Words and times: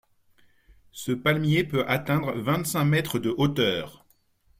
Ce 0.91 1.11
palmier 1.11 1.63
peut 1.63 1.85
atteindre 1.87 2.31
vingt-cinq 2.33 2.85
mètres 2.85 3.19
de 3.19 3.29
hauteur. 3.37 4.03